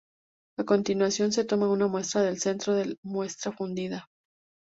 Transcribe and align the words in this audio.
A 0.57 0.63
continuación, 0.63 1.31
se 1.31 1.45
toma 1.45 1.69
una 1.69 1.85
muestra 1.85 2.23
del 2.23 2.39
centro 2.39 2.73
de 2.73 2.85
la 2.87 2.95
muestra 3.03 3.51
fundida. 3.51 4.07